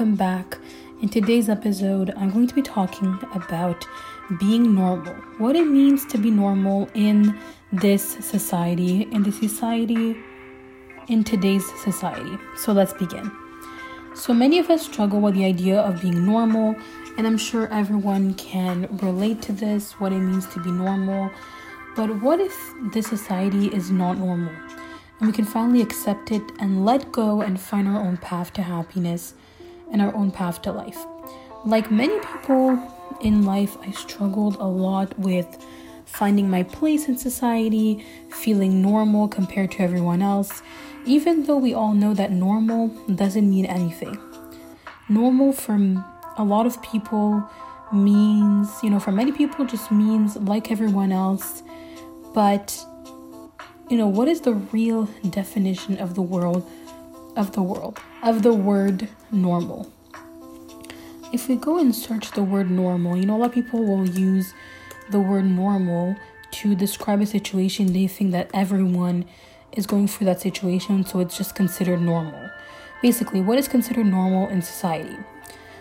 [0.00, 0.56] welcome back.
[1.02, 3.86] In today's episode, I'm going to be talking about
[4.38, 7.38] being normal, what it means to be normal in
[7.70, 10.16] this society, in the society,
[11.08, 12.38] in today's society.
[12.56, 13.30] So let's begin.
[14.14, 16.76] So many of us struggle with the idea of being normal,
[17.18, 21.30] and I'm sure everyone can relate to this, what it means to be normal.
[21.94, 22.56] But what if
[22.90, 24.54] this society is not normal?
[25.18, 28.62] And we can finally accept it and let go and find our own path to
[28.62, 29.34] happiness
[29.92, 30.98] and our own path to life.
[31.64, 32.78] Like many people
[33.20, 35.58] in life, I struggled a lot with
[36.06, 40.62] finding my place in society, feeling normal compared to everyone else,
[41.04, 44.18] even though we all know that normal doesn't mean anything.
[45.08, 45.74] Normal for
[46.36, 47.48] a lot of people
[47.92, 51.62] means, you know, for many people just means like everyone else,
[52.34, 52.84] but
[53.88, 56.68] you know, what is the real definition of the world
[57.36, 59.90] of the world of the word normal?
[61.32, 64.08] If we go and search the word normal, you know, a lot of people will
[64.08, 64.52] use
[65.10, 66.16] the word normal
[66.50, 69.24] to describe a situation they think that everyone
[69.72, 72.50] is going through that situation, so it's just considered normal.
[73.02, 75.16] Basically, what is considered normal in society?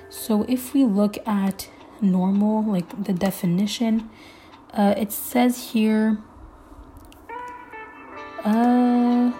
[0.09, 1.69] So, if we look at
[2.01, 4.09] normal, like the definition,
[4.73, 6.19] uh, it says here
[8.43, 9.31] uh,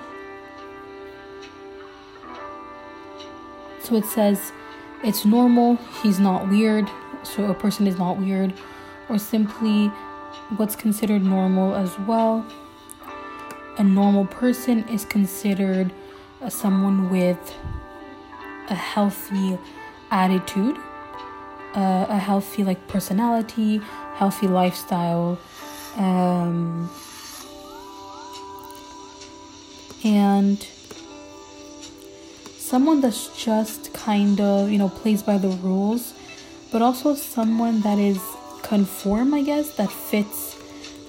[3.89, 4.51] so it says
[5.03, 6.87] it's normal, he's not weird,
[7.23, 8.53] so a person is not weird,
[9.09, 9.87] or simply
[10.57, 12.45] what's considered normal as well.
[13.77, 15.91] A normal person is considered
[16.49, 17.55] someone with
[18.69, 19.57] a healthy
[20.11, 20.77] attitude,
[21.75, 23.81] uh, a healthy like personality,
[24.15, 25.39] healthy lifestyle.
[25.97, 26.89] Um,
[30.03, 30.67] and
[32.69, 36.13] someone that's just kind of, you know, plays by the rules,
[36.71, 38.21] but also someone that is
[38.61, 40.55] conform, I guess, that fits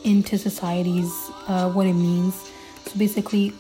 [0.03, 1.13] into society's
[1.49, 2.35] uh, what it means.
[2.87, 3.53] So basically,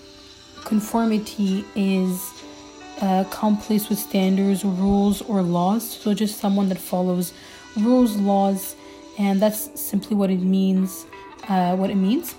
[0.64, 2.32] conformity is
[3.02, 5.86] uh, compliance with standards, rules, or laws.
[5.86, 7.34] So just someone that follows
[7.76, 8.76] rules, laws,
[9.18, 11.04] and that's simply what it means.
[11.48, 12.34] Uh, what it means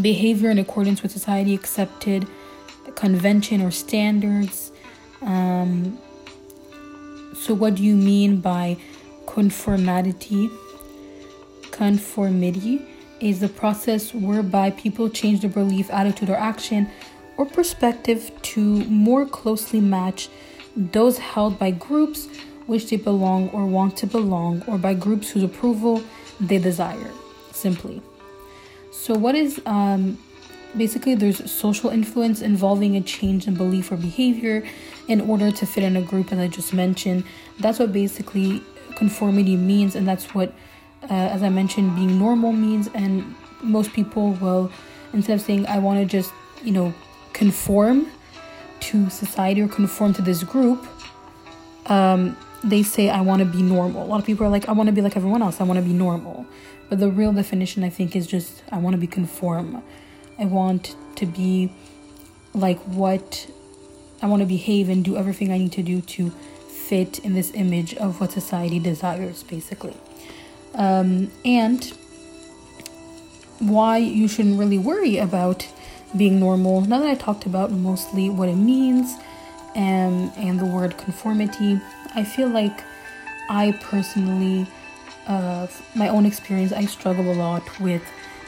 [0.00, 2.26] behavior in accordance with society accepted
[2.94, 4.71] convention or standards.
[5.22, 5.98] Um,
[7.34, 8.76] so, what do you mean by
[9.26, 10.50] conformity?
[11.70, 12.82] Conformity
[13.20, 16.90] is the process whereby people change their belief, attitude, or action
[17.36, 20.28] or perspective to more closely match
[20.76, 22.28] those held by groups
[22.66, 26.02] which they belong or want to belong, or by groups whose approval
[26.40, 27.10] they desire.
[27.50, 28.00] Simply.
[28.92, 30.18] So, what is um,
[30.76, 34.64] basically there's social influence involving a change in belief or behavior
[35.08, 37.24] in order to fit in a group, as I just mentioned.
[37.58, 38.62] That's what basically
[38.96, 40.52] conformity means, and that's what,
[41.04, 42.88] uh, as I mentioned, being normal means.
[42.94, 44.70] And most people will,
[45.12, 46.32] instead of saying, I want to just,
[46.62, 46.94] you know,
[47.32, 48.06] conform
[48.80, 50.86] to society or conform to this group,
[51.86, 54.04] um, they say, I want to be normal.
[54.04, 55.78] A lot of people are like, I want to be like everyone else, I want
[55.78, 56.46] to be normal.
[56.88, 59.82] But the real definition, I think, is just I want to be conform.
[60.38, 61.72] I want to be
[62.54, 63.50] like what
[64.22, 67.52] I want to behave and do everything I need to do to fit in this
[67.54, 69.96] image of what society desires, basically.
[70.74, 71.84] Um, and
[73.58, 75.68] why you shouldn't really worry about
[76.16, 76.80] being normal.
[76.82, 79.14] Now that I talked about mostly what it means
[79.74, 81.80] and and the word conformity,
[82.14, 82.82] I feel like
[83.48, 84.66] I personally
[85.26, 88.02] uh, my own experience, I struggle a lot with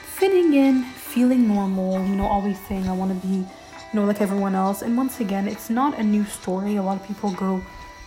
[0.05, 3.45] fitting in, feeling normal, you know, always saying I want to be,
[3.95, 4.83] know, like everyone else.
[4.83, 6.77] And once again, it's not a new story.
[6.77, 7.63] A lot of people go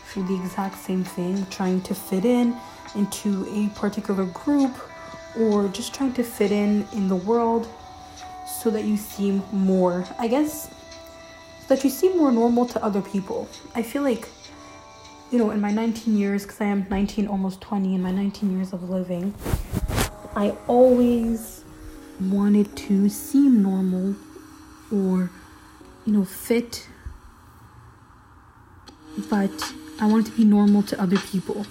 [0.08, 2.56] through the exact same thing, trying to fit in
[2.96, 4.74] into a particular group
[5.38, 7.68] or just trying to fit in in the world
[8.62, 10.70] so that you seem more, I guess,
[11.62, 13.48] so that you seem more normal to other people.
[13.76, 14.28] I feel like
[15.32, 18.56] you know, in my 19 years, because I am 19, almost 20, in my 19
[18.56, 19.34] years of living,
[20.36, 21.66] I always
[22.22, 24.16] wanted to seem normal
[24.92, 25.30] or,
[26.08, 26.88] you know, fit,
[29.30, 31.66] but I wanted to be normal to other people.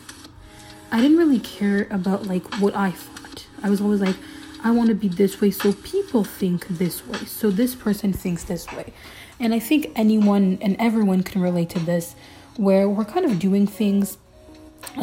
[0.93, 3.47] I didn't really care about like what I thought.
[3.63, 4.17] I was always like,
[4.63, 7.19] I want to be this way so people think this way.
[7.21, 8.93] So this person thinks this way.
[9.41, 12.15] And I think anyone and everyone can relate to this
[12.59, 14.19] where we're kind of doing things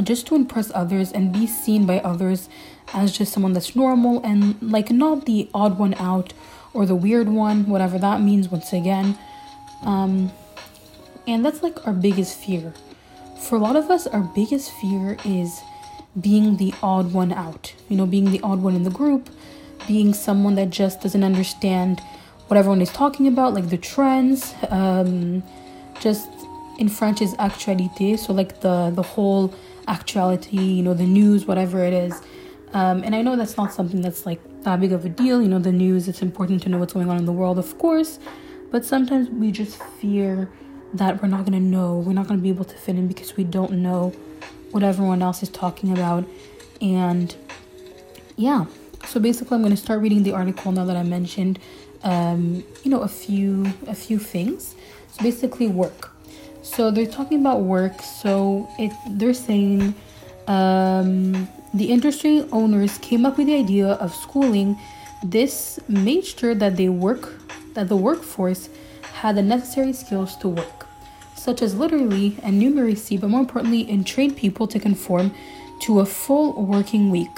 [0.04, 2.50] just to impress others and be seen by others
[2.94, 6.34] as just someone that's normal and like not the odd one out
[6.74, 9.18] or the weird one, whatever that means, once again.
[9.84, 10.32] Um,
[11.28, 12.74] and that's like our biggest fear
[13.44, 15.62] for a lot of us, our biggest fear is
[16.20, 19.30] being the odd one out, you know, being the odd one in the group,
[19.88, 22.00] being someone that just doesn't understand
[22.48, 25.44] what everyone is talking about, like the trends, um,
[26.00, 26.30] just
[26.80, 29.54] in French is actualité, so like the the whole
[29.88, 32.22] actuality, you know, the news, whatever it is.
[32.74, 35.42] Um, and I know that's not something that's like that big of a deal.
[35.42, 37.78] You know, the news, it's important to know what's going on in the world, of
[37.78, 38.20] course.
[38.72, 40.50] But sometimes we just fear
[40.94, 43.08] that we're not going to know, we're not going to be able to fit in
[43.08, 44.10] because we don't know
[44.72, 46.28] what everyone else is talking about.
[46.82, 47.36] And
[48.36, 48.66] yeah,
[49.08, 51.60] so basically, I'm going to start reading the article now that I mentioned,
[52.04, 54.76] um, you know, a few a few things.
[55.12, 56.12] So basically, work.
[56.64, 58.02] So they're talking about work.
[58.02, 59.94] So it they're saying
[60.48, 64.78] um, the industry owners came up with the idea of schooling.
[65.24, 67.34] This made sure that they work
[67.74, 68.70] that the workforce
[69.14, 70.86] had the necessary skills to work,
[71.36, 75.34] such as literacy and numeracy, but more importantly, and trained people to conform
[75.82, 77.36] to a full working week.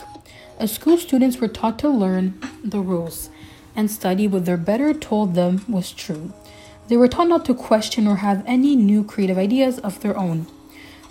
[0.60, 3.30] As school students were taught to learn the rules
[3.76, 6.34] and study what their better told them was true.
[6.88, 10.48] They were taught not to question or have any new creative ideas of their own.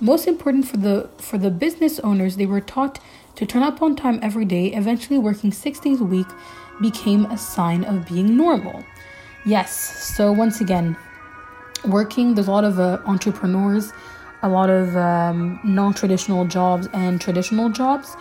[0.00, 2.98] Most important for the for the business owners, they were taught
[3.36, 4.72] to turn up on time every day.
[4.72, 6.26] Eventually, working six days a week
[6.80, 8.84] became a sign of being normal.
[9.46, 9.70] Yes,
[10.16, 10.96] so once again,
[11.84, 12.34] working.
[12.34, 13.92] There's a lot of uh, entrepreneurs,
[14.42, 18.16] a lot of um, non-traditional jobs and traditional jobs.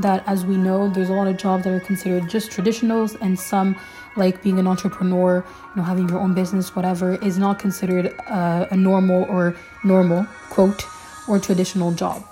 [0.00, 3.38] That, as we know, there's a lot of jobs that are considered just traditionals, and
[3.38, 3.76] some
[4.18, 8.66] like being an entrepreneur, you know, having your own business, whatever, is not considered uh,
[8.70, 10.84] a normal or normal, quote,
[11.28, 12.24] or traditional job.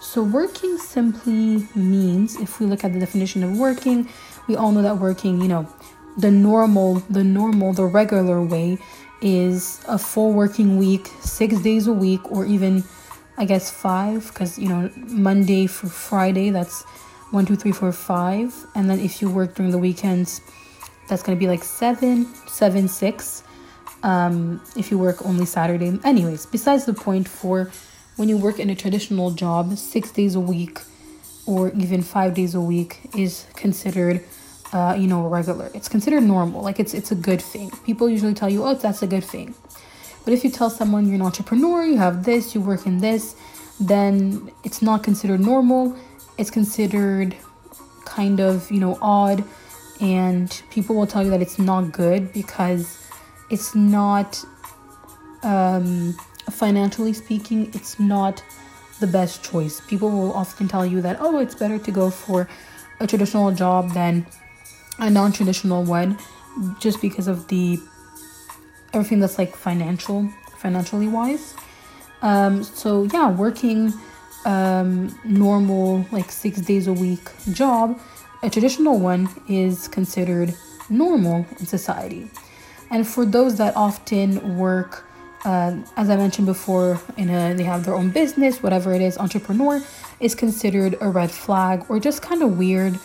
[0.00, 4.08] So, working simply means, if we look at the definition of working,
[4.48, 5.66] we all know that working, you know,
[6.18, 8.78] the normal, the normal, the regular way
[9.22, 12.84] is a full working week, six days a week, or even,
[13.38, 16.82] I guess, five, because, you know, Monday for Friday, that's
[17.30, 18.52] one, two, three, four, five.
[18.74, 20.40] And then if you work during the weekends,
[21.08, 23.44] that's going to be like seven, seven, six.
[24.02, 25.98] Um, if you work only Saturday.
[26.04, 27.70] Anyways, besides the point for
[28.16, 30.80] when you work in a traditional job, six days a week
[31.46, 34.22] or even five days a week is considered,
[34.72, 35.70] uh, you know, regular.
[35.74, 36.62] It's considered normal.
[36.62, 37.70] Like it's it's a good thing.
[37.84, 39.54] People usually tell you, oh, that's a good thing.
[40.24, 43.34] But if you tell someone you're an entrepreneur, you have this, you work in this,
[43.80, 45.96] then it's not considered normal.
[46.38, 47.36] It's considered
[48.04, 49.44] kind of, you know, odd
[50.02, 53.08] and people will tell you that it's not good because
[53.50, 54.44] it's not
[55.44, 56.12] um,
[56.50, 58.42] financially speaking it's not
[59.00, 59.80] the best choice.
[59.80, 62.48] People will often tell you that oh it's better to go for
[63.00, 64.26] a traditional job than
[64.98, 66.18] a non-traditional one
[66.80, 67.78] just because of the
[68.92, 70.28] everything that's like financial
[70.58, 71.54] financially wise.
[72.22, 73.92] Um, so yeah working
[74.44, 78.00] um, normal like six days a week job
[78.42, 80.54] a traditional one is considered
[80.90, 82.28] normal in society.
[82.90, 85.04] And for those that often work,
[85.44, 89.16] uh, as I mentioned before, in a, they have their own business, whatever it is,
[89.16, 89.82] entrepreneur
[90.20, 92.98] is considered a red flag or just kind of weird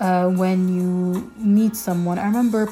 [0.00, 2.18] uh, when you meet someone.
[2.18, 2.66] I remember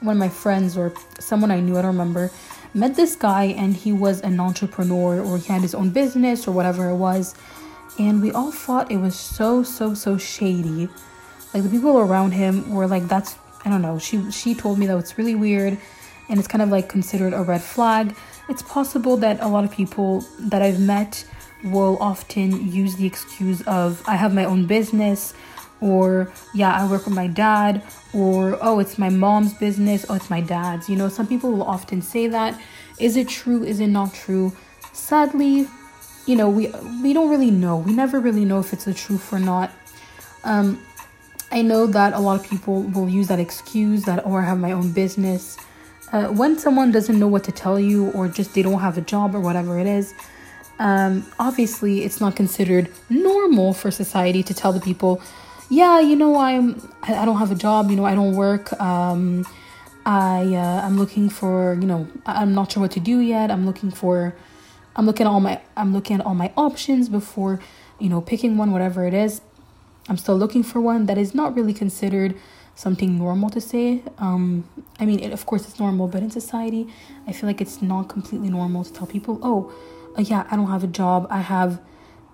[0.00, 2.30] one of my friends or someone I knew, I don't remember,
[2.74, 6.52] met this guy and he was an entrepreneur or he had his own business or
[6.52, 7.34] whatever it was.
[7.98, 10.88] And we all thought it was so, so, so shady
[11.54, 14.86] like the people around him were like that's i don't know she she told me
[14.86, 15.78] that it's really weird
[16.28, 18.14] and it's kind of like considered a red flag.
[18.48, 21.24] It's possible that a lot of people that i've met
[21.64, 25.34] will often use the excuse of i have my own business
[25.80, 27.82] or yeah i work with my dad
[28.14, 31.08] or oh it's my mom's business oh it's my dad's you know?
[31.08, 32.58] Some people will often say that.
[32.98, 33.62] Is it true?
[33.62, 34.52] Is it not true?
[34.92, 35.66] Sadly
[36.26, 36.68] you know we
[37.02, 37.78] we don't really know.
[37.78, 39.70] We never really know if it's the truth or not.
[40.44, 40.80] Um
[41.50, 44.58] I know that a lot of people will use that excuse that, oh, I have
[44.58, 45.56] my own business.
[46.12, 49.00] Uh, when someone doesn't know what to tell you or just they don't have a
[49.00, 50.14] job or whatever it is,
[50.78, 55.20] um, obviously it's not considered normal for society to tell the people,
[55.70, 58.78] yeah, you know, I'm, I, don't have a job, you know, I don't work.
[58.80, 59.46] Um,
[60.04, 63.50] I, uh, I'm looking for, you know, I'm not sure what to do yet.
[63.50, 64.34] I'm looking for,
[64.94, 67.60] I'm looking at all my, I'm looking at all my options before,
[67.98, 69.40] you know, picking one, whatever it is.
[70.08, 72.36] I'm still looking for one that is not really considered
[72.74, 74.02] something normal to say.
[74.18, 74.68] Um,
[75.00, 76.86] I mean, it, of course, it's normal, but in society,
[77.26, 79.72] I feel like it's not completely normal to tell people, oh,
[80.16, 81.26] uh, yeah, I don't have a job.
[81.30, 81.80] I have,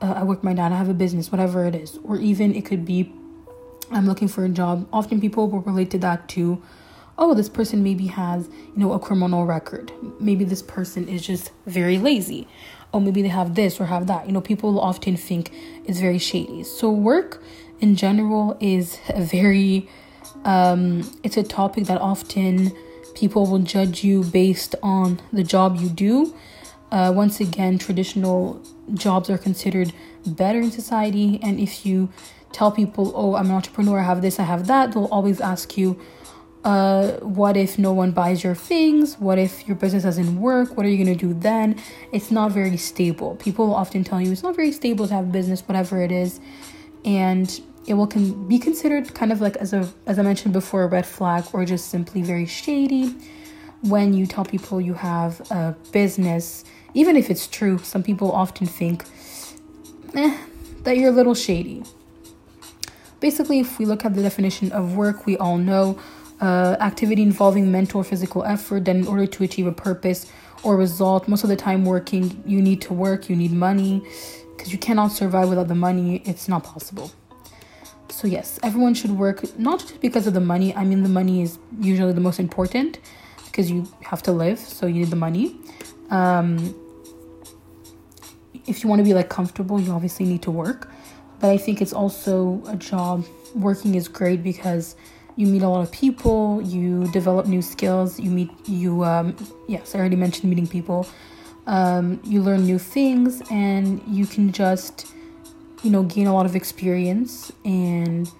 [0.01, 0.73] uh, I work my dad.
[0.73, 1.99] I have a business, whatever it is.
[2.05, 3.13] Or even it could be,
[3.91, 4.87] I'm looking for a job.
[4.93, 6.63] Often people will relate to that too.
[7.19, 9.93] Oh, this person maybe has, you know, a criminal record.
[10.19, 12.49] Maybe this person is just very lazy.
[12.95, 14.27] oh, maybe they have this or have that.
[14.27, 15.53] You know, people often think
[15.85, 16.63] it's very shady.
[16.63, 17.43] So, work
[17.83, 19.89] in general is a very,
[20.45, 22.75] um, it's a topic that often
[23.15, 26.35] people will judge you based on the job you do.
[26.93, 28.63] Uh, once again, traditional
[28.95, 29.93] jobs are considered
[30.25, 31.41] better in society.
[31.43, 32.09] And if you
[32.53, 35.77] tell people, oh, I'm an entrepreneur, I have this, I have that, they'll always ask
[35.77, 36.01] you,
[36.65, 39.17] uh, what if no one buys your things?
[39.19, 40.77] What if your business doesn't work?
[40.77, 41.83] What are you going to do then?
[42.13, 43.35] It's not very stable.
[43.37, 46.39] People often tell you it's not very stable to have a business, whatever it is.
[47.05, 50.85] And it will can be considered kind of like as a as I mentioned before
[50.85, 53.15] a red flag or just simply very shady.
[53.83, 58.67] When you tell people you have a business even if it's true some people often
[58.67, 59.05] think
[60.15, 60.37] eh,
[60.85, 61.83] that you're a little shady.
[63.19, 65.99] Basically if we look at the definition of work we all know
[66.41, 70.31] uh, activity involving mental or physical effort then in order to achieve a purpose
[70.63, 74.01] or result most of the time working you need to work you need money.
[74.57, 77.11] Because you cannot survive without the money it's not possible
[78.23, 80.73] so yes everyone should work not just because of the money.
[80.77, 83.01] I mean the money is usually the most important
[83.47, 85.57] because you have to live so you need the money.
[86.11, 86.73] Um,
[88.69, 90.89] if you want to be like comfortable you obviously need to work.
[91.41, 93.27] But i think it's also a job
[93.57, 94.95] working is great because
[95.35, 99.35] you meet a lot of people you develop new skills you meet you um,
[99.67, 101.09] yes i already mentioned meeting people.
[101.67, 105.13] Um, you learn new things and you can just
[105.83, 108.31] you know gain a lot of experience and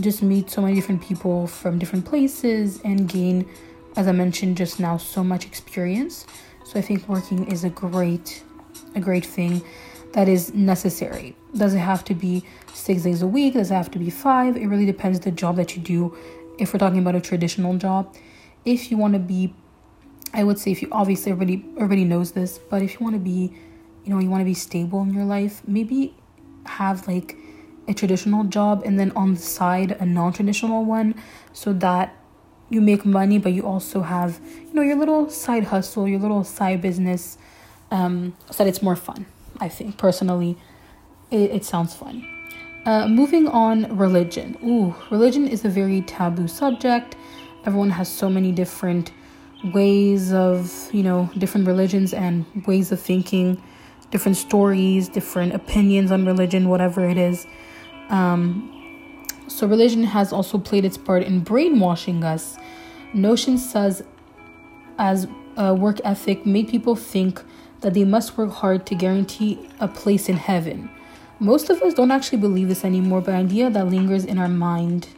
[0.00, 3.48] just meet so many different people from different places and gain
[3.96, 6.26] as i mentioned just now so much experience.
[6.64, 8.42] So i think working is a great
[8.94, 9.62] a great thing
[10.12, 11.34] that is necessary.
[11.56, 13.54] Does it have to be six days a week?
[13.54, 14.58] Does it have to be five?
[14.58, 16.14] It really depends the job that you do.
[16.58, 18.14] If we're talking about a traditional job
[18.64, 19.54] if you want to be
[20.34, 23.20] i would say if you obviously everybody everybody knows this but if you want to
[23.20, 23.52] be
[24.04, 26.14] you know you want to be stable in your life maybe
[26.66, 27.36] have like
[27.88, 31.14] a traditional job and then on the side a non-traditional one
[31.52, 32.14] so that
[32.70, 36.44] you make money but you also have you know your little side hustle your little
[36.44, 37.36] side business
[37.90, 39.26] um, so that it's more fun
[39.60, 39.98] i think.
[39.98, 40.56] Personally
[41.32, 42.28] it, it sounds fun.
[42.84, 44.56] Uh, moving on religion.
[44.64, 47.16] Ooh religion is a very taboo subject.
[47.64, 49.12] Everyone has so many different
[49.72, 53.62] ways of you know different religions and ways of thinking
[54.12, 57.46] different stories different opinions on religion whatever it is
[58.10, 58.68] um,
[59.48, 62.56] so religion has also played its part in brainwashing us
[63.12, 64.04] notion says
[64.98, 65.26] as
[65.56, 67.42] a work ethic made people think
[67.80, 70.88] that they must work hard to guarantee a place in heaven.
[71.38, 75.08] Most of us don't actually believe this anymore, but idea that lingers in our mind,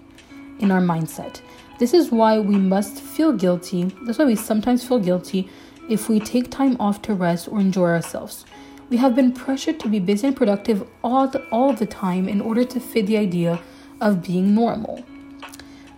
[0.58, 1.42] in our mindset.
[1.78, 3.84] This is why we must feel guilty.
[4.02, 5.48] That's why we sometimes feel guilty
[5.90, 8.46] if we take time off to rest or enjoy ourselves.
[8.90, 12.40] We have been pressured to be busy and productive all the, all the time in
[12.40, 13.60] order to fit the idea
[14.00, 15.04] of being normal.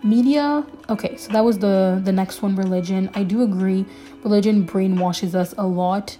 [0.02, 3.10] Media, okay, so that was the the next one religion.
[3.14, 3.84] I do agree
[4.22, 6.16] religion brainwashes us a lot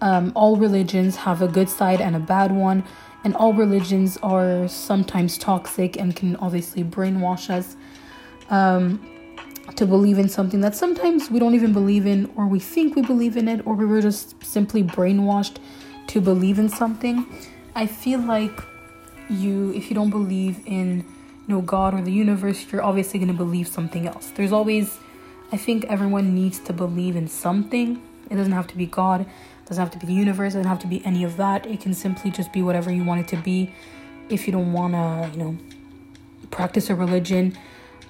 [0.00, 2.84] um, all religions have a good side and a bad one,
[3.24, 7.76] and all religions are sometimes toxic and can obviously brainwash us
[8.50, 9.04] um,
[9.74, 13.02] to believe in something that sometimes we don't even believe in, or we think we
[13.02, 15.56] believe in it, or we were just simply brainwashed
[16.08, 17.26] to believe in something.
[17.74, 18.60] I feel like
[19.30, 21.04] you, if you don't believe in
[21.46, 24.30] you know God or the universe, you're obviously going to believe something else.
[24.34, 24.98] There's always,
[25.52, 28.02] I think everyone needs to believe in something.
[28.30, 29.26] It doesn't have to be God
[29.68, 31.66] it doesn't have to be the universe, it doesn't have to be any of that.
[31.66, 33.70] It can simply just be whatever you want it to be
[34.30, 35.58] if you don't want to, you know,
[36.50, 37.54] practice a religion.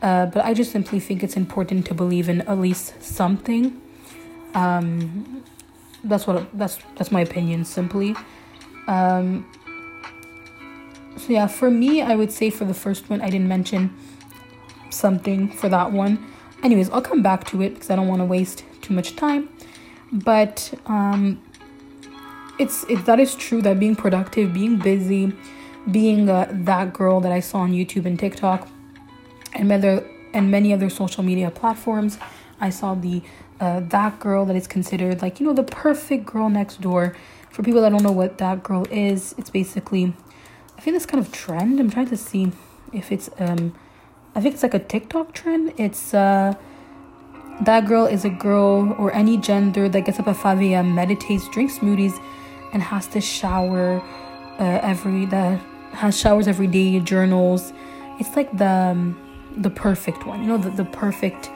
[0.01, 3.83] Uh, but I just simply think it's important to believe in at least something.
[4.55, 5.43] Um,
[6.05, 8.15] that's what that's that's my opinion simply.
[8.87, 9.47] Um,
[11.17, 13.95] so yeah, for me, I would say for the first one, I didn't mention
[14.91, 16.25] something for that one.
[16.63, 19.49] Anyways, I'll come back to it because I don't want to waste too much time.
[20.11, 21.43] But um,
[22.59, 25.33] it's it, that is true that being productive, being busy,
[25.91, 28.69] being uh, that girl that I saw on YouTube and TikTok,
[29.55, 30.01] and many
[30.33, 32.19] and many other social media platforms,
[32.61, 33.23] I saw the
[33.61, 37.17] uh, that girl that is considered like you know the perfect girl next door.
[37.51, 40.15] For people that don't know what that girl is, it's basically
[40.77, 41.81] I think this kind of trend.
[41.81, 42.53] I'm trying to see
[42.93, 43.75] if it's um
[44.35, 45.75] I think it's like a TikTok trend.
[45.77, 46.55] It's uh
[47.63, 51.49] that girl is a girl or any gender that gets up at 5 a.m., meditates,
[51.49, 52.17] drinks smoothies,
[52.73, 54.01] and has to shower
[54.61, 55.61] uh, every that
[55.93, 57.73] has showers every day, journals.
[58.21, 59.17] It's like the um,
[59.57, 61.51] the perfect one, you know, the, the perfect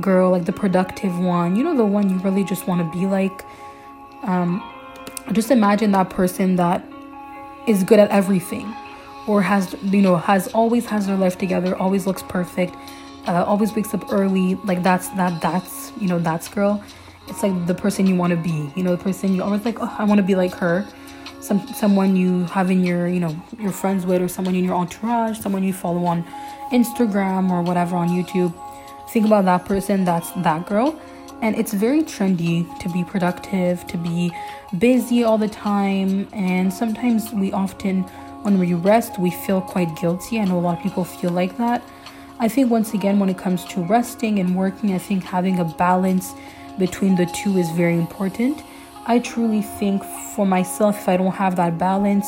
[0.00, 3.06] girl, like the productive one, you know, the one you really just want to be
[3.06, 3.44] like.
[4.22, 4.62] Um,
[5.32, 6.84] just imagine that person that
[7.66, 8.74] is good at everything
[9.26, 12.74] or has you know has always has their life together always looks perfect
[13.26, 14.54] uh, always wakes up early.
[14.56, 16.82] Like that's that that's you know that's girl.
[17.28, 19.76] It's like the person you want to be you know the person you always like
[19.80, 20.86] oh, i want to be like her.
[21.40, 24.74] Some someone you have in your you know your friends with or someone in your
[24.74, 26.22] entourage someone you follow on
[26.70, 28.52] instagram or whatever on youtube
[29.12, 30.98] think about that person that's that girl.
[31.42, 34.30] And it's very trendy to be productive to be
[34.78, 36.28] busy all the time.
[36.32, 38.02] And sometimes we often
[38.42, 40.38] when we rest we feel quite guilty.
[40.38, 41.82] I know a lot of people feel like that.
[42.38, 45.64] I think once again when it comes to resting and working i think having a
[45.64, 46.32] balance
[46.78, 48.62] between the two is very important.
[49.06, 52.26] I truly think for myself if i don't have that balance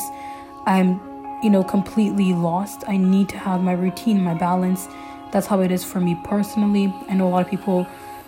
[0.65, 0.99] i'm
[1.43, 2.83] you know completely lost.
[2.87, 4.87] I need to have my routine my balance
[5.33, 7.85] that's how it is for me personally i know a lot of people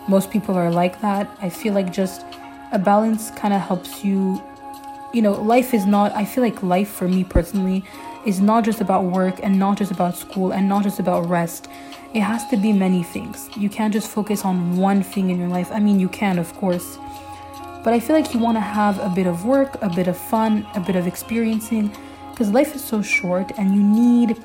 [0.08, 1.28] most people are like that.
[1.40, 2.24] I feel like just
[2.72, 4.42] a balance kind of helps you
[5.12, 7.84] you know life is not i feel like life for me personally
[8.24, 11.68] is not just about work and not just about school and not just about rest.
[12.12, 13.48] It has to be many things.
[13.56, 15.70] You can't just focus on one thing in your life.
[15.70, 16.98] I mean you can of course.
[17.84, 20.16] But i feel like you want to have a bit of work a bit of
[20.16, 21.94] fun a bit of experiencing
[22.30, 24.42] because life is so short and you need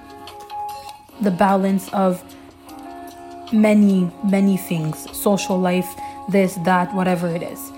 [1.22, 2.24] the balance of
[3.54, 5.90] many many things social life
[6.30, 7.72] this that whatever it is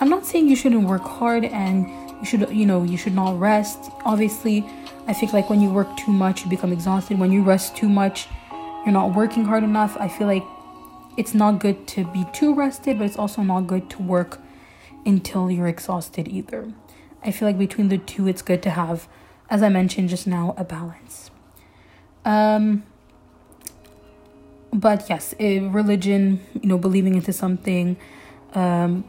[0.00, 1.86] I'm not saying you shouldn't work hard and
[2.20, 3.90] you should, you know, you should not rest.
[4.06, 4.64] Obviously,
[5.06, 7.18] I think like when you work too much, you become exhausted.
[7.18, 9.98] When you rest too much, you're not working hard enough.
[9.98, 10.44] I feel like
[11.18, 14.40] it's not good to be too rested, but it's also not good to work
[15.04, 16.72] until you're exhausted either.
[17.22, 19.06] I feel like between the two, it's good to have,
[19.50, 21.30] as I mentioned just now, a balance.
[22.24, 22.84] Um,
[24.72, 27.96] but yes, religion, you know, believing into something,
[28.54, 29.04] um,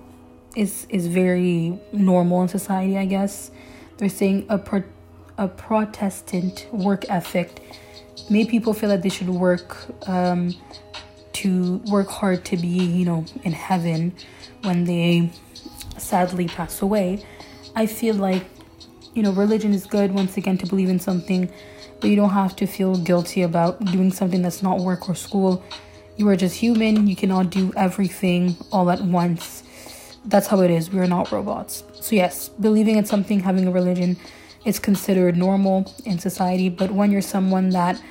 [0.56, 3.52] is is very normal in society, I guess.
[3.98, 4.84] They're saying a pro-
[5.38, 7.62] a Protestant work ethic
[8.30, 10.54] made people feel that they should work um,
[11.34, 14.14] to work hard to be, you know, in heaven
[14.62, 15.32] when they
[15.98, 17.24] sadly pass away.
[17.76, 18.44] I feel like,
[19.14, 21.52] you know, religion is good once again to believe in something,
[22.02, 25.64] but you don't have to feel guilty about doing something that's not work or school.
[26.18, 27.08] You are just human.
[27.08, 29.64] You cannot do everything all at once
[30.26, 30.92] that's how it is.
[30.92, 31.84] We are not robots.
[32.00, 34.18] So, yes, believing in something, having a religion
[34.66, 36.70] is considered normal in society.
[36.70, 38.02] But when you're someone that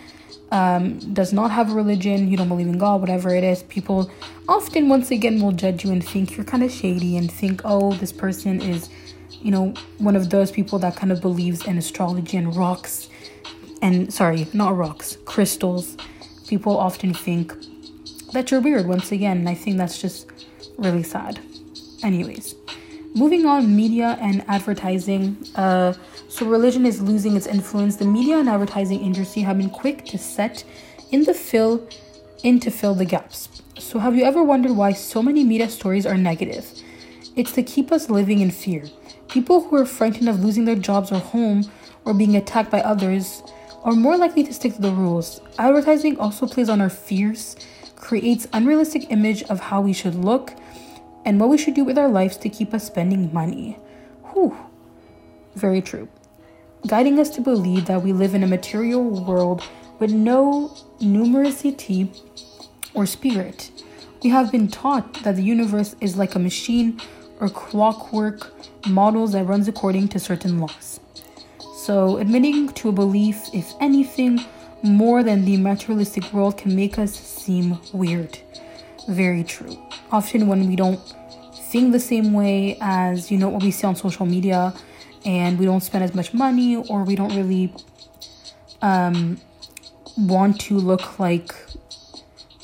[0.50, 4.10] um, does not have a religion, you don't believe in God, whatever it is, people
[4.48, 7.92] often, once again, will judge you and think you're kind of shady and think, oh,
[7.94, 8.88] this person is,
[9.30, 13.08] you know, one of those people that kind of believes in astrology and rocks.
[13.82, 15.96] And sorry, not rocks, crystals.
[16.46, 17.54] People often think
[18.32, 19.38] that you're weird once again.
[19.38, 20.30] And I think that's just
[20.76, 21.40] really sad.
[22.02, 22.54] Anyways,
[23.14, 25.36] moving on, media and advertising.
[25.54, 25.94] Uh,
[26.28, 27.96] so religion is losing its influence.
[27.96, 30.64] The media and advertising industry have been quick to set
[31.10, 31.88] in the fill
[32.42, 33.48] in to fill the gaps.
[33.78, 36.70] So have you ever wondered why so many media stories are negative?
[37.36, 38.84] It's to keep us living in fear.
[39.28, 41.70] People who are frightened of losing their jobs or home
[42.04, 43.42] or being attacked by others
[43.82, 45.40] are more likely to stick to the rules.
[45.58, 47.56] Advertising also plays on our fears,
[47.96, 50.52] creates unrealistic image of how we should look,
[51.24, 53.78] and what we should do with our lives to keep us spending money.
[54.32, 54.56] Whew.
[55.54, 56.08] Very true.
[56.86, 59.62] Guiding us to believe that we live in a material world
[59.98, 62.08] with no numerosity
[62.94, 63.70] or spirit.
[64.22, 67.00] We have been taught that the universe is like a machine
[67.38, 68.52] or clockwork
[68.86, 70.99] models that runs according to certain laws.
[71.84, 74.44] So, admitting to a belief, if anything,
[74.82, 78.38] more than the materialistic world can make us seem weird.
[79.08, 79.78] Very true.
[80.12, 81.00] Often, when we don't
[81.70, 84.74] think the same way as you know what we see on social media,
[85.24, 87.72] and we don't spend as much money, or we don't really
[88.82, 89.40] um,
[90.18, 91.54] want to look like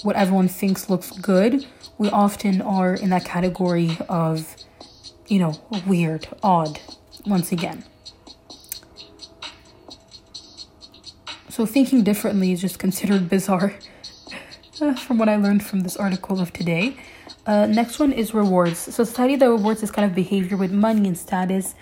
[0.03, 4.57] what everyone thinks looks good, we often are in that category of,
[5.27, 5.55] you know,
[5.87, 6.79] weird, odd,
[7.25, 7.83] once again.
[11.57, 13.73] So thinking differently is just considered bizarre.
[15.07, 16.99] from what I learned from this article of today.
[17.47, 18.79] Uh, next one is rewards.
[18.79, 21.75] So Society that rewards this kind of behavior with money and status.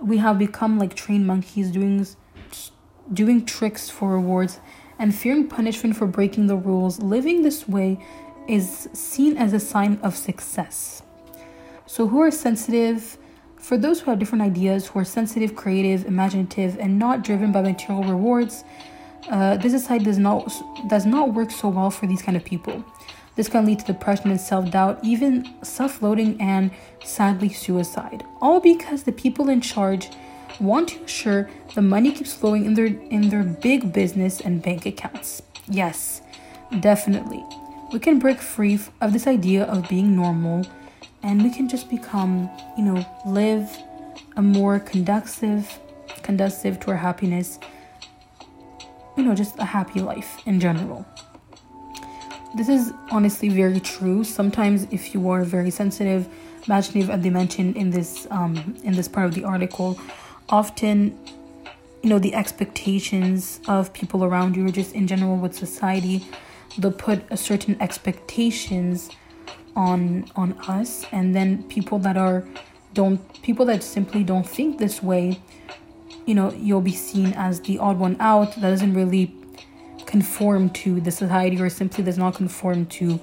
[0.00, 2.06] We have become like trained monkeys doing
[3.12, 4.60] doing tricks for rewards
[4.98, 6.98] and fearing punishment for breaking the rules.
[6.98, 7.98] Living this way
[8.48, 11.02] is seen as a sign of success.
[11.84, 13.18] So, who are sensitive?
[13.58, 17.60] For those who have different ideas, who are sensitive, creative, imaginative, and not driven by
[17.60, 18.64] material rewards,
[19.30, 20.50] uh, this society does not
[20.88, 22.84] does not work so well for these kind of people.
[23.36, 26.70] This can lead to depression and self doubt, even self loathing, and
[27.04, 28.24] sadly, suicide.
[28.40, 30.08] All because the people in charge
[30.60, 34.86] want to ensure the money keeps flowing in their in their big business and bank
[34.86, 35.42] accounts.
[35.68, 36.22] Yes,
[36.80, 37.44] definitely.
[37.92, 40.66] We can break free of this idea of being normal
[41.22, 43.70] and we can just become, you know, live
[44.36, 45.78] a more conducive
[46.22, 47.58] conducive to our happiness.
[49.18, 51.04] You know, just a happy life in general.
[52.56, 54.24] This is honestly very true.
[54.24, 56.26] Sometimes if you are very sensitive,
[56.66, 59.98] imagine as they mentioned in this um in this part of the article,
[60.48, 61.18] often
[62.02, 66.24] you know the expectations of people around you or just in general with society
[66.78, 69.10] they'll put a certain expectations
[69.74, 72.44] on on us and then people that are
[72.94, 75.40] don't people that simply don't think this way
[76.28, 79.34] you know you'll be seen as the odd one out that doesn't really
[80.04, 83.14] conform to the society or simply does not conform to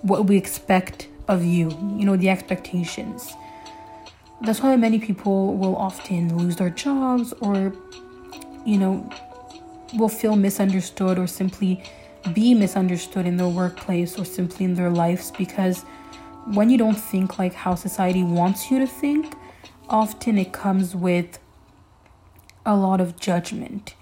[0.00, 3.34] what we expect of you you know the expectations.
[4.40, 7.74] That's why many people will often lose their jobs or
[8.64, 9.08] you know
[9.98, 11.82] will feel misunderstood or simply
[12.32, 15.82] be misunderstood in their workplace or simply in their lives because
[16.54, 19.34] when you don't think like how society wants you to think
[19.90, 21.38] often it comes with
[22.66, 23.94] a lot of judgment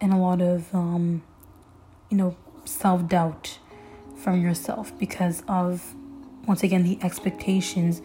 [0.00, 1.22] and a lot of um
[2.10, 3.58] you know self-doubt
[4.16, 5.94] from yourself because of
[6.46, 8.02] once again the expectations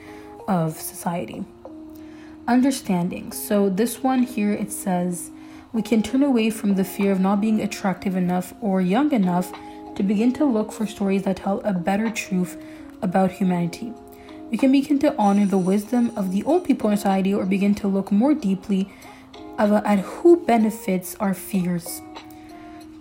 [0.47, 1.43] of society
[2.45, 3.31] Understanding.
[3.31, 5.31] So, this one here it says,
[5.71, 9.53] we can turn away from the fear of not being attractive enough or young enough
[9.95, 12.61] to begin to look for stories that tell a better truth
[13.01, 13.93] about humanity.
[14.51, 17.75] We can begin to honor the wisdom of the old people in society or begin
[17.75, 18.91] to look more deeply
[19.57, 22.01] at who benefits our fears.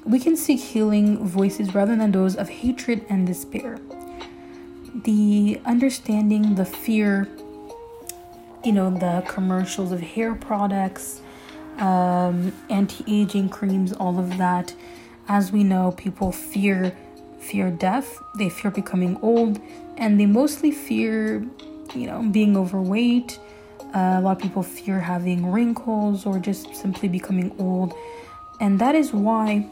[0.04, 3.78] We can seek healing voices rather than those of hatred and despair.
[5.04, 7.28] The understanding the fear
[8.64, 11.20] you know, the commercials of hair products,
[11.78, 14.74] um, anti-aging creams, all of that.
[15.28, 16.96] As we know, people fear
[17.38, 18.22] fear death.
[18.36, 19.60] They fear becoming old,
[19.96, 21.44] and they mostly fear,
[21.94, 23.38] you know, being overweight.
[23.94, 27.92] Uh, a lot of people fear having wrinkles or just simply becoming old,
[28.60, 29.68] and that is why,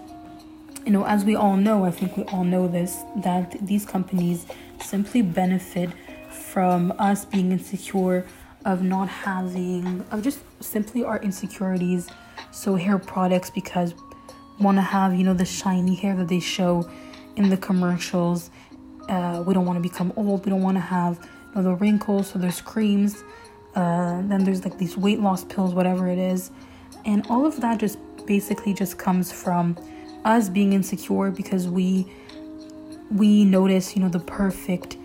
[0.85, 4.47] you know, as we all know, I think we all know this that these companies
[4.83, 5.91] simply benefit
[6.31, 8.27] from us being insecure
[8.65, 12.09] of not having of just simply our insecurities.
[12.51, 13.95] So hair products because
[14.61, 16.89] want to have you know the shiny hair that they show
[17.37, 18.51] in the commercials.
[19.09, 20.45] Uh, we don't want to become old.
[20.45, 21.19] We don't want to have
[21.55, 23.25] you know, the wrinkles so there's creams
[23.75, 26.51] uh, then there's like these weight loss pills whatever it is
[27.05, 29.77] and all of that just basically just comes from
[30.25, 32.07] us being insecure because we
[33.11, 34.97] we notice you know the perfect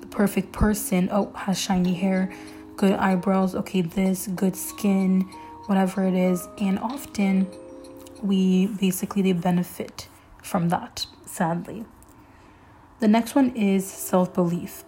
[0.00, 2.30] the perfect person oh has shiny hair
[2.80, 5.20] good eyebrows, okay, this, good skin,
[5.66, 6.48] whatever it is.
[6.56, 7.46] And often
[8.22, 10.08] we basically they benefit
[10.42, 11.84] from that, sadly.
[13.00, 14.84] The next one is self belief.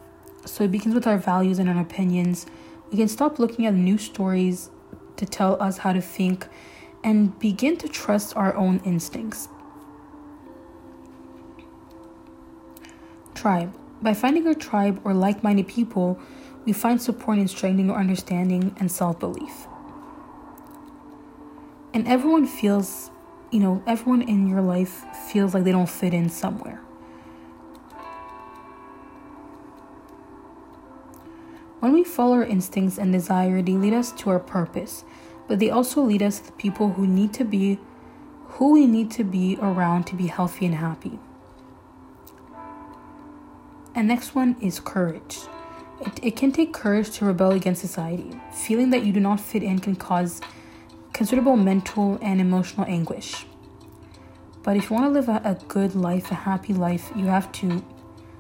[0.46, 2.46] So it begins with our values and our opinions.
[2.92, 4.68] We can stop looking at new stories
[5.16, 6.46] to tell us how to think
[7.02, 9.48] and begin to trust our own instincts.
[13.34, 13.74] Tribe.
[14.02, 16.20] By finding a tribe or like minded people,
[16.66, 19.66] we find support in strengthening our understanding and self belief.
[21.94, 23.10] And everyone feels,
[23.50, 26.82] you know, everyone in your life feels like they don't fit in somewhere.
[31.82, 35.04] When we follow our instincts and desire, they lead us to our purpose,
[35.48, 37.80] but they also lead us to the people who need to be
[38.50, 41.18] who we need to be around to be healthy and happy.
[43.96, 45.38] And next one is courage.
[46.00, 48.30] It, it can take courage to rebel against society.
[48.52, 50.40] Feeling that you do not fit in can cause
[51.12, 53.44] considerable mental and emotional anguish.
[54.62, 57.50] But if you want to live a, a good life, a happy life, you have
[57.54, 57.84] to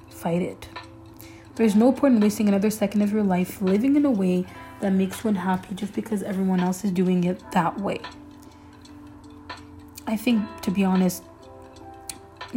[0.08, 0.68] fight it.
[1.54, 4.46] There's no point in wasting another second of your life living in a way
[4.80, 8.00] that makes you unhappy just because everyone else is doing it that way.
[10.06, 11.22] I think, to be honest,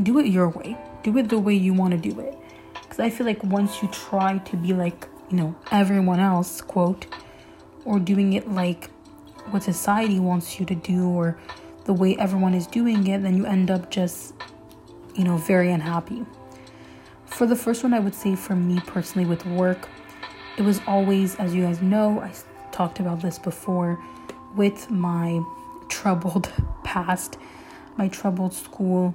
[0.02, 0.78] do it your way.
[1.04, 2.38] Do it the way you want to do it.
[2.74, 7.06] Because I feel like once you try to be like, you know, everyone else, quote,
[7.84, 8.90] or doing it like
[9.52, 11.38] what society wants you to do or
[11.84, 14.34] the way everyone is doing it, then you end up just,
[15.16, 16.26] you know, very unhappy.
[17.36, 19.90] For the first one, I would say for me personally with work,
[20.56, 22.32] it was always, as you guys know, I
[22.72, 24.02] talked about this before,
[24.56, 25.44] with my
[25.90, 26.50] troubled
[26.86, 27.38] past,
[27.98, 29.14] my troubled school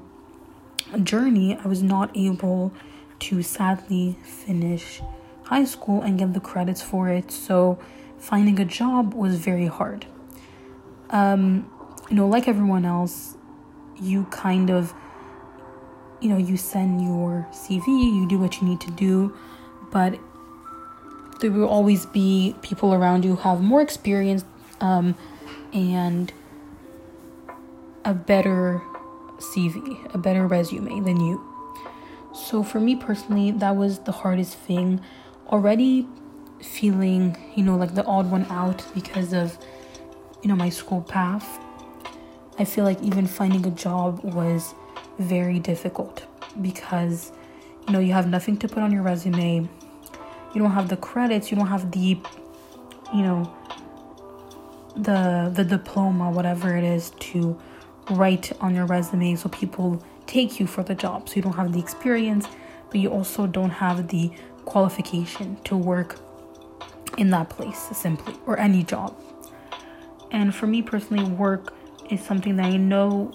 [1.03, 2.75] journey, I was not able
[3.21, 5.01] to sadly finish
[5.45, 7.31] high school and get the credits for it.
[7.31, 7.79] So
[8.19, 10.05] finding a job was very hard.
[11.09, 11.73] Um,
[12.11, 13.39] you know, like everyone else,
[13.99, 14.93] you kind of,
[16.21, 19.35] you know, you send your CV, you do what you need to do,
[19.91, 20.19] but
[21.41, 24.45] there will always be people around you who have more experience
[24.81, 25.15] um,
[25.73, 26.33] and
[28.05, 28.83] a better
[29.39, 31.43] CV, a better resume than you.
[32.35, 35.01] So for me personally, that was the hardest thing.
[35.49, 36.07] Already
[36.63, 39.59] feeling, you know, like the odd one out because of,
[40.43, 41.59] you know, my school path.
[42.59, 44.75] I feel like even finding a job was
[45.21, 46.27] very difficult
[46.61, 47.33] because,
[47.87, 49.69] you know, you have nothing to put on your resume.
[50.55, 52.19] You don't have the credits, you don't have the,
[53.15, 53.55] you know,
[54.97, 57.59] the the diploma, whatever it is, to
[58.11, 61.29] write on your resume so people take you for the job.
[61.29, 62.47] So you don't have the experience,
[62.91, 64.33] but you also don't have the
[64.65, 66.19] qualification to work
[67.19, 69.17] in that place simply or any job.
[70.33, 71.75] And for me personally, work
[72.11, 73.33] is something that I know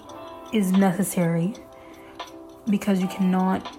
[0.54, 1.54] is necessary
[2.70, 3.78] because you cannot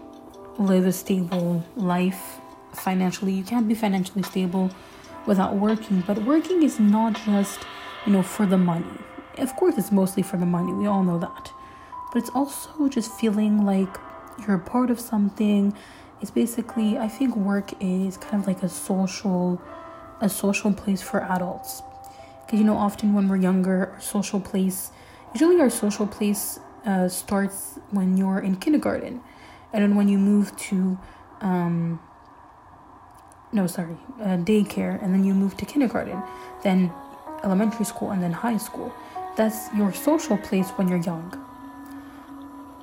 [0.58, 2.40] live a stable life
[2.72, 3.32] financially.
[3.32, 4.70] You can't be financially stable
[5.26, 7.60] without working, but working is not just,
[8.06, 8.98] you know, for the money.
[9.38, 10.72] Of course, it's mostly for the money.
[10.72, 11.52] We all know that.
[12.12, 13.98] But it's also just feeling like
[14.46, 15.74] you're a part of something.
[16.22, 19.60] It's basically, I think work is kind of like a social
[20.20, 21.82] a social place for adults.
[22.44, 24.90] Because you know, often when we're younger, our social place,
[25.34, 29.20] usually our social place uh, starts when you're in kindergarten,
[29.72, 30.98] and then when you move to,
[31.40, 32.00] um,
[33.52, 36.22] no, sorry, uh, daycare, and then you move to kindergarten,
[36.62, 36.92] then
[37.44, 38.94] elementary school, and then high school.
[39.36, 41.36] That's your social place when you're young.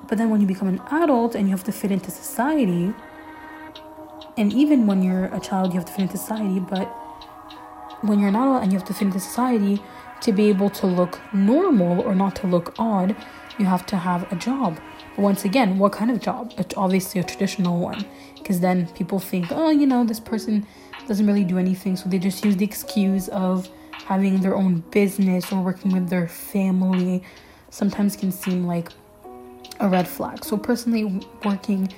[0.06, 2.92] But then when you become an adult and you have to fit into society,
[4.36, 6.86] and even when you're a child, you have to fit into society, but
[8.02, 9.82] when you're not and you have to fit into society
[10.20, 13.16] to be able to look normal or not to look odd,
[13.58, 14.78] you have to have a job.
[15.16, 16.52] Once again, what kind of job?
[16.58, 18.04] It's obviously a traditional one,
[18.36, 20.66] because then people think, oh, you know, this person
[21.06, 25.52] doesn't really do anything, so they just use the excuse of having their own business
[25.52, 27.22] or working with their family.
[27.70, 28.90] Sometimes can seem like
[29.80, 30.44] a red flag.
[30.44, 31.92] So personally, working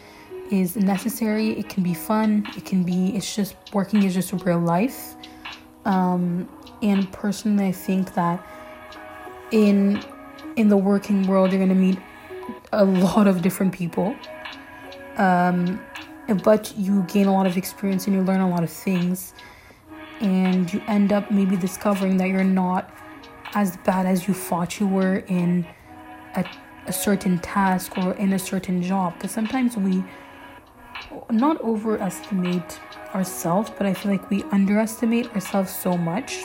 [0.51, 1.51] is necessary.
[1.59, 2.47] It can be fun.
[2.57, 3.16] It can be.
[3.16, 5.16] It's just working is just real life
[5.87, 6.49] um,
[6.83, 8.45] and personally, I think that
[9.53, 10.03] in
[10.57, 11.99] in the working world, you're gonna meet
[12.73, 14.16] a lot of different people.
[15.16, 15.81] Um,
[16.42, 19.35] but you gain a lot of experience and you learn a lot of things,
[20.21, 22.90] and you end up maybe discovering that you're not
[23.55, 25.64] as bad as you thought you were in
[26.35, 26.45] a,
[26.87, 29.14] a certain task or in a certain job.
[29.14, 30.03] Because sometimes we
[31.31, 32.81] not overestimate
[33.14, 36.42] ourselves, but I feel like we underestimate ourselves so much.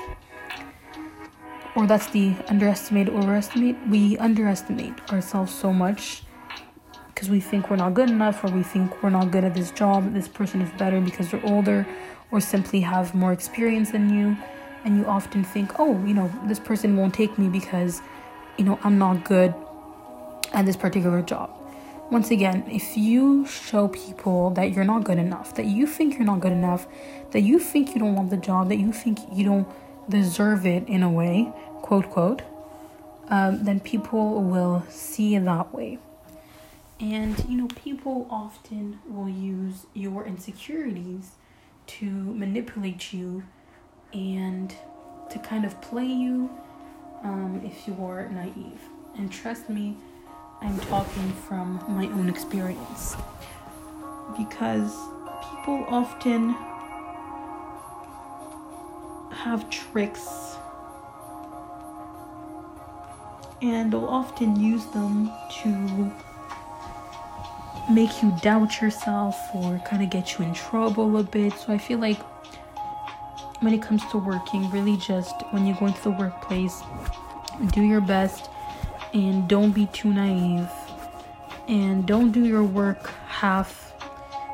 [1.75, 3.77] Or that's the underestimate, overestimate.
[3.87, 6.23] We underestimate ourselves so much
[7.07, 9.71] because we think we're not good enough, or we think we're not good at this
[9.71, 10.13] job.
[10.13, 11.87] This person is better because they're older,
[12.31, 14.37] or simply have more experience than you.
[14.83, 18.01] And you often think, oh, you know, this person won't take me because,
[18.57, 19.53] you know, I'm not good
[20.53, 21.61] at this particular job
[22.11, 26.25] once again, if you show people that you're not good enough, that you think you're
[26.25, 26.85] not good enough,
[27.31, 29.67] that you think you don't want the job, that you think you don't
[30.09, 32.41] deserve it in a way, quote, quote,
[33.29, 35.99] um, then people will see it that way.
[36.99, 41.31] And, you know, people often will use your insecurities
[41.87, 43.43] to manipulate you
[44.13, 44.75] and
[45.29, 46.49] to kind of play you
[47.23, 48.81] um, if you are naive.
[49.17, 49.97] And trust me,
[50.61, 53.15] I'm talking from my own experience.
[54.37, 54.93] Because
[55.41, 56.55] people often
[59.33, 60.55] have tricks.
[63.61, 66.11] And they'll often use them to
[67.91, 71.53] make you doubt yourself or kind of get you in trouble a bit.
[71.53, 72.19] So I feel like
[73.61, 76.81] when it comes to working, really just when you go into the workplace,
[77.71, 78.49] do your best
[79.13, 80.69] and don't be too naive.
[81.67, 83.91] And don't do your work half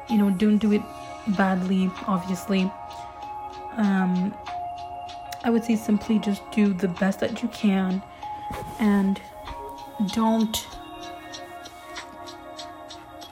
[0.10, 0.82] you know don't do it
[1.36, 2.72] badly obviously.
[3.76, 4.34] Um
[5.44, 8.02] i would say simply just do the best that you can
[8.80, 9.22] and
[10.14, 10.68] don't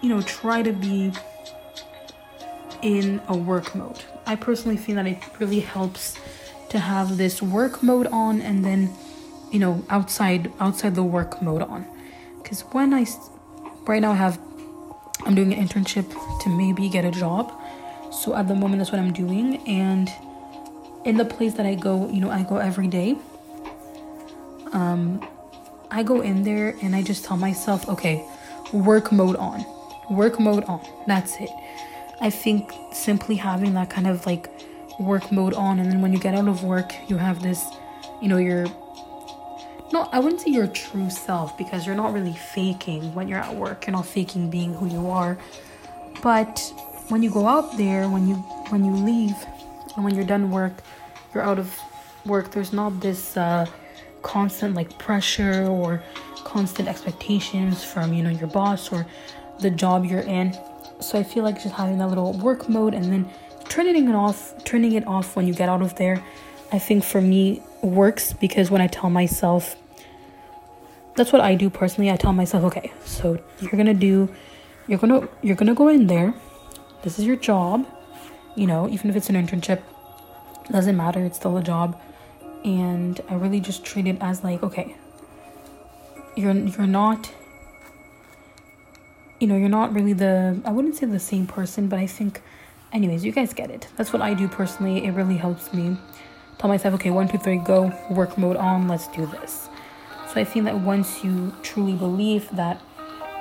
[0.01, 1.11] you know try to be
[2.81, 6.17] in a work mode i personally feel that it really helps
[6.69, 8.93] to have this work mode on and then
[9.51, 11.85] you know outside outside the work mode on
[12.41, 13.05] because when i
[13.87, 14.39] right now I have
[15.25, 17.51] I'm doing an internship to maybe get a job.
[18.11, 19.57] So at the moment, that's what I'm doing.
[19.67, 20.11] And
[21.05, 23.15] in the place that I go, you know, I go every day.
[24.73, 25.25] Um,
[25.91, 28.25] I go in there and I just tell myself, okay,
[28.73, 29.63] work mode on,
[30.09, 30.81] work mode on.
[31.07, 31.51] That's it.
[32.19, 34.49] I think simply having that kind of like
[34.99, 37.63] work mode on, and then when you get out of work, you have this,
[38.21, 38.65] you know, your
[39.93, 43.55] no, I wouldn't say your true self because you're not really faking when you're at
[43.55, 43.85] work.
[43.85, 45.37] You're not faking being who you are.
[46.23, 46.59] But
[47.09, 48.35] when you go out there, when you
[48.71, 49.35] when you leave,
[49.95, 50.73] and when you're done work,
[51.33, 51.77] you're out of
[52.25, 52.51] work.
[52.51, 53.65] There's not this uh,
[54.21, 56.03] constant like pressure or
[56.43, 59.05] constant expectations from you know your boss or
[59.59, 60.57] the job you're in.
[60.99, 63.29] So I feel like just having that little work mode and then
[63.69, 66.23] turning it off, turning it off when you get out of there,
[66.71, 69.75] I think for me works because when I tell myself
[71.15, 74.29] that's what I do personally, I tell myself, okay, so you're to do
[74.87, 76.33] you're to you're to go in there.
[77.03, 77.85] This is your job.
[78.55, 79.81] You know, even if it's an internship,
[80.71, 81.99] doesn't matter, it's still a job.
[82.63, 84.95] And I really just treat it as like, okay,
[86.35, 87.31] you're you're not
[89.39, 92.41] you know, you're not really the I wouldn't say the same person, but I think
[92.93, 93.87] anyways, you guys get it.
[93.97, 95.05] That's what I do personally.
[95.05, 95.97] It really helps me
[96.57, 99.69] tell myself, okay, one, two, three, go, work mode on, let's do this.
[100.33, 102.81] So I think that once you truly believe that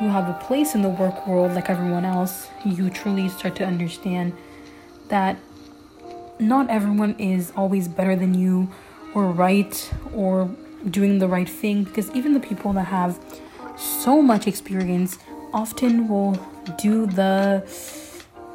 [0.01, 3.65] you have a place in the work world like everyone else, you truly start to
[3.65, 4.33] understand
[5.15, 5.37] that
[6.41, 8.69] not everyone is always better than you
[9.15, 9.75] or right
[10.13, 10.51] or
[10.91, 13.13] doing the right thing because even the people that have
[13.77, 15.19] so much experience
[15.53, 16.33] often will
[16.79, 17.63] do the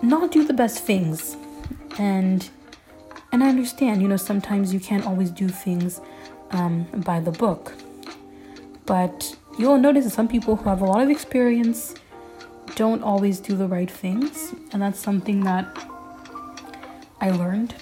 [0.01, 1.37] not do the best things.
[1.97, 2.49] And
[3.31, 6.01] and i understand you know sometimes you can't always do things
[6.51, 6.73] um,
[7.09, 7.73] by the book.
[8.85, 11.95] But you'll notice that some people who have a lot of experience
[12.75, 14.53] don't always do the right things.
[14.71, 15.65] And that's something that
[17.21, 17.73] i learned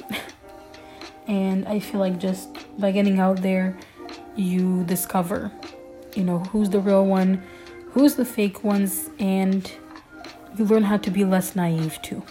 [1.28, 3.78] and i feel like just by getting out there
[4.36, 5.52] you discover
[6.15, 7.41] you know who's the real one
[7.91, 9.71] who's the fake ones and
[10.58, 12.23] you learn how to be less naive too.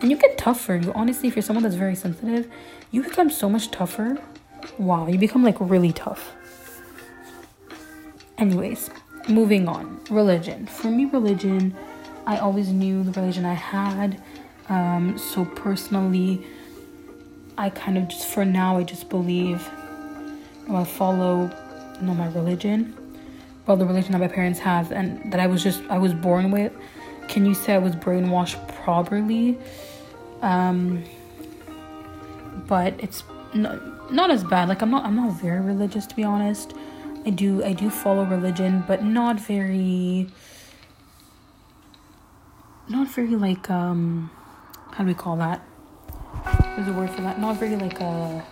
[0.00, 0.76] And you get tougher.
[0.76, 2.48] You honestly, if you're someone that's very sensitive,
[2.90, 4.18] you become so much tougher.
[4.78, 6.34] Wow, you become like really tough.
[8.38, 8.90] Anyways,
[9.28, 10.00] moving on.
[10.10, 10.66] Religion.
[10.66, 11.74] For me, religion,
[12.26, 14.22] I always knew the religion I had.
[14.68, 16.44] Um, so personally,
[17.56, 19.68] I kind of just for now I just believe
[20.68, 21.50] I follow
[22.00, 22.96] you know my religion,
[23.66, 26.50] well the religion that my parents have and that I was just I was born
[26.50, 26.72] with
[27.28, 29.58] can you say I was brainwashed properly?
[30.42, 31.04] Um,
[32.66, 33.24] but it's
[33.54, 34.68] not, not as bad.
[34.68, 36.74] Like I'm not I'm not very religious to be honest.
[37.24, 40.28] I do I do follow religion, but not very
[42.88, 44.30] not very like um
[44.96, 45.62] how do we call that?
[46.74, 47.40] There's a word for that.
[47.40, 48.44] Not very like a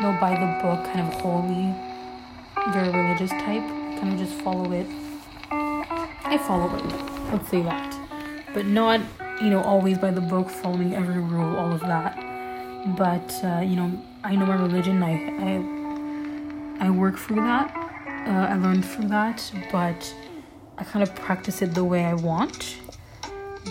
[0.00, 1.72] no by the book kind of holy,
[2.72, 3.66] very religious type.
[4.00, 4.86] Kind of just follow it.
[5.50, 7.32] I follow it.
[7.32, 8.04] Let's say that
[8.54, 9.00] but not
[9.42, 12.16] you know always by the book following every rule all of that
[12.96, 13.90] but uh, you know
[14.22, 15.12] i know my religion i
[16.80, 17.74] i, I work through that
[18.26, 20.14] uh, i learned through that but
[20.78, 22.76] i kind of practice it the way i want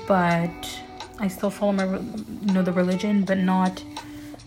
[0.08, 0.80] but
[1.20, 3.84] i still follow my you know the religion but not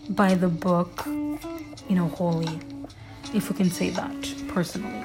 [0.09, 2.59] by the book you know wholly
[3.33, 5.03] if we can say that personally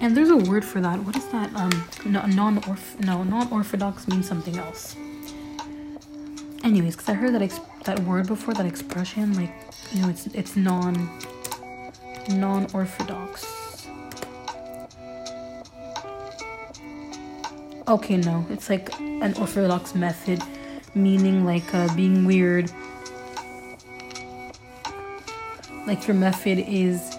[0.00, 0.98] and there's a word for that.
[1.04, 1.54] What is that?
[1.54, 1.70] Um,
[2.06, 4.96] no, non-orth, no, non-orthodox means something else.
[6.64, 9.52] Anyways, because I heard that ex- that word before, that expression, like,
[9.92, 11.10] you know, it's it's non
[12.30, 13.86] non-orthodox.
[17.86, 20.42] Okay, no, it's like an orthodox method,
[20.94, 22.70] meaning like uh, being weird.
[25.86, 27.16] Like your method is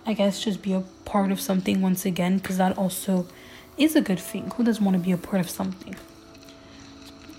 [0.04, 3.26] i guess just be a part of something once again because that also
[3.76, 4.50] is a good thing.
[4.56, 5.96] Who doesn't want to be a part of something?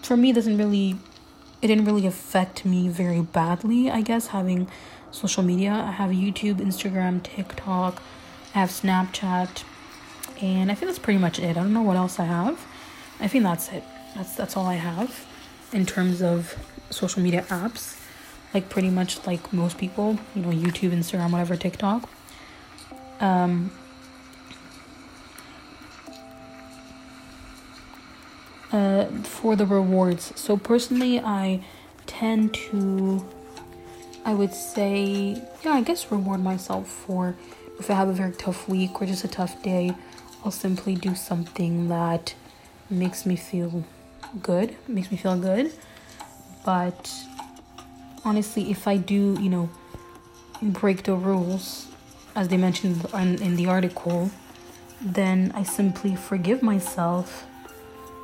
[0.04, 0.98] For me doesn't really
[1.62, 4.68] it didn't really affect me very badly i guess having
[5.12, 5.72] social media.
[5.72, 8.02] I have youtube instagram tiktok
[8.54, 9.64] i have snapchat
[10.42, 11.50] and i think that's pretty much it.
[11.50, 12.66] I don't know what else i have.
[13.20, 13.84] I think that's it.
[14.16, 15.26] That's that's all i have
[15.74, 16.56] in terms of
[16.90, 18.00] social media apps.
[18.54, 22.10] Like pretty much like most people you know youtube instagram whatever tiktok.
[23.20, 23.72] Um
[28.72, 30.34] uh, for the rewards.
[30.40, 31.64] So personally, I
[32.06, 33.26] tend to,
[34.26, 37.36] I would say, yeah, I guess reward myself for
[37.80, 39.94] if I have a very tough week or just a tough day.
[40.48, 42.34] I'll simply do something that
[42.90, 43.84] makes me feel
[44.42, 45.74] good, makes me feel good.
[46.64, 47.14] But
[48.24, 49.70] honestly, if I do, you know,
[50.62, 51.88] break the rules,
[52.34, 54.32] as they mentioned in, in the article,
[55.02, 57.46] then I simply forgive myself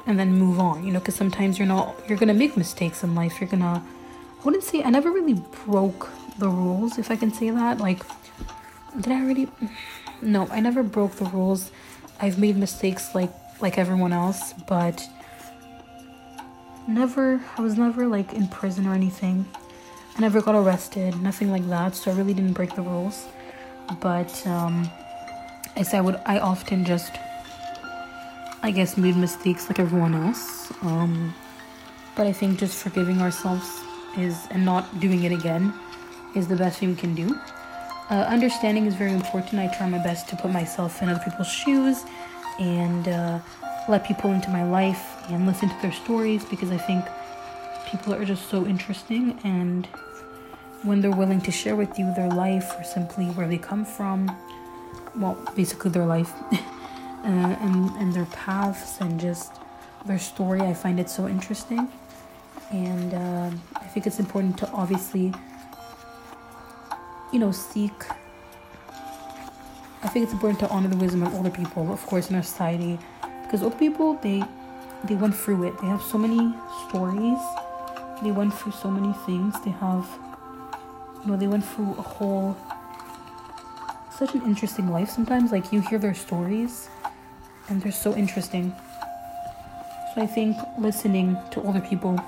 [0.08, 3.16] and then move on you know because sometimes you're not you're gonna make mistakes in
[3.16, 3.42] life.
[3.42, 3.84] You're gonna
[4.40, 6.10] i wouldn't say i never really broke
[6.40, 7.80] the rules if i can say that.
[7.80, 8.02] Like
[8.98, 9.50] did i already
[10.22, 11.70] no i never broke the rules
[12.24, 15.08] i've made mistakes like like everyone else but
[16.88, 19.46] never i was never like in prison or anything
[20.16, 23.28] i never got arrested nothing like that so i really didn't break the rules
[24.00, 24.90] but um
[25.76, 27.14] i i would i often just
[28.64, 30.72] I guess, made mistakes like everyone else.
[30.84, 31.36] Um,
[32.16, 33.68] but I think just forgiving ourselves
[34.18, 35.74] is and not doing it again
[36.34, 37.38] is the best thing we can do.
[38.14, 39.60] Uh, understanding is very important.
[39.60, 42.06] I try my best to put myself in other people's shoes
[42.60, 43.40] and uh,
[43.90, 47.04] let people into my life and listen to their stories because I think
[47.90, 49.88] people are just so interesting and
[50.84, 54.30] when they're willing to share with you their life or simply where they come from,
[55.16, 56.34] well, basically their life.
[56.52, 56.56] uh,
[57.26, 59.54] and, and their paths and just
[60.06, 60.62] their story.
[60.62, 61.90] I find it so interesting.
[62.70, 65.34] And uh, I think it's important to obviously,
[67.34, 67.94] you know, seek.
[70.04, 72.44] I think it's important to honor the wisdom of older people, of course, in our
[72.44, 73.00] society,
[73.44, 74.44] because older people they
[75.06, 75.74] they went through it.
[75.82, 76.54] They have so many
[76.88, 77.40] stories.
[78.22, 79.60] They went through so many things.
[79.66, 80.08] They have,
[81.24, 82.56] you know, they went through a whole
[84.16, 85.10] such an interesting life.
[85.10, 86.88] Sometimes, like you hear their stories,
[87.68, 88.74] and they're so interesting.
[90.14, 92.20] So I think listening to older people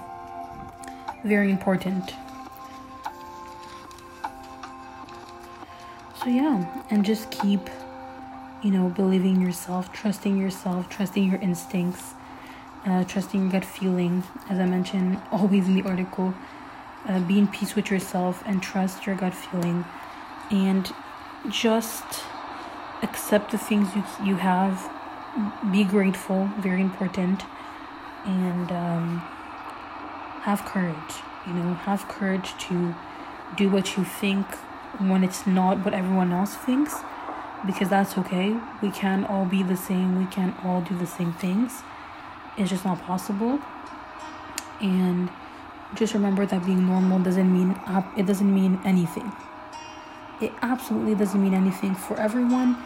[1.23, 2.13] very important.
[6.25, 7.69] So yeah, and just keep
[8.63, 12.15] you know believing yourself, trusting yourself, trusting your instincts,
[12.83, 14.23] uh, trusting your gut feeling.
[14.49, 16.33] As I mentioned always in the article,
[17.07, 19.85] uh, be in peace with yourself and trust your gut feeling,
[20.49, 20.91] and
[21.51, 22.23] just
[23.03, 24.89] accept the things you you have
[25.71, 27.43] be grateful, very important,
[28.25, 29.19] and um,
[30.41, 31.21] have courage.
[31.45, 32.95] You know, have courage to
[33.55, 34.47] do what you think
[34.99, 36.95] when it's not what everyone else thinks,
[37.65, 38.55] because that's okay.
[38.81, 41.81] We can't all be the same, we can't all do the same things.
[42.57, 43.59] It's just not possible.
[44.81, 45.29] And
[45.95, 47.79] just remember that being normal doesn't mean
[48.17, 49.31] it doesn't mean anything.
[50.41, 52.77] It absolutely doesn't mean anything for everyone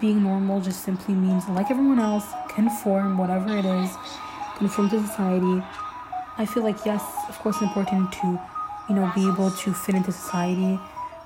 [0.00, 3.90] being normal just simply means, like everyone else, conform, whatever it is,
[4.56, 5.62] conform to society.
[6.36, 8.40] I feel like, yes, of course, it's important to,
[8.88, 10.78] you know, be able to fit into society.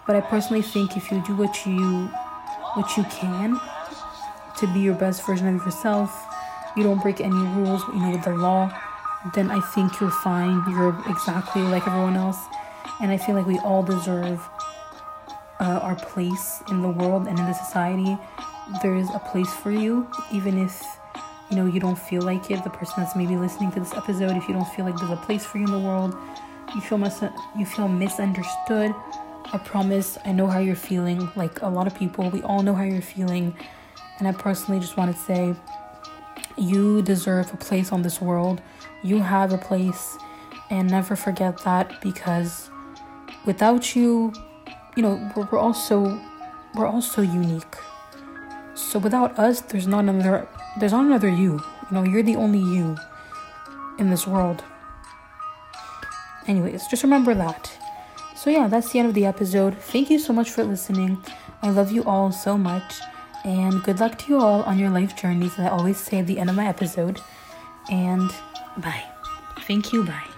[0.07, 2.07] But I personally think if you do what you,
[2.75, 3.61] what you can
[4.59, 6.27] to be your best version of yourself,
[6.77, 8.73] you don't break any rules, you know, with the law,
[9.35, 10.63] then I think you're fine.
[10.69, 12.39] You're exactly like everyone else.
[13.01, 14.41] And I feel like we all deserve
[15.61, 18.19] uh, our place in the world and in the society
[18.83, 20.99] there's a place for you, even if
[21.51, 22.63] you know you don't feel like it.
[22.65, 25.17] The person that's maybe listening to this episode, if you don't feel like there's a
[25.17, 26.17] place for you in the world,
[26.75, 27.23] you feel mis-
[27.59, 28.95] you feel misunderstood.
[29.53, 31.31] I promise, I know how you're feeling.
[31.37, 33.55] Like a lot of people, we all know how you're feeling,
[34.19, 35.55] And I personally just want to say
[36.57, 38.63] you deserve a place on this world.
[39.03, 40.17] You have a place,
[40.71, 42.71] and never forget that because
[43.45, 44.33] without you,
[44.97, 46.21] you know, we're, we're also
[46.75, 47.77] we're also unique.
[48.75, 50.49] So without us, there's not another
[50.79, 51.61] there's not another you.
[51.91, 52.97] You know, you're the only you
[53.99, 54.65] in this world.
[56.47, 57.71] Anyways, just remember that.
[58.43, 59.79] So yeah, that's the end of the episode.
[59.79, 61.17] Thank you so much for listening.
[61.63, 63.01] I love you all so much.
[63.45, 66.41] And good luck to you all on your life journeys, I always say at the
[66.41, 67.21] end of my episode.
[67.89, 68.33] And
[68.79, 69.05] bye.
[69.61, 70.03] Thank you.
[70.03, 70.32] Bye.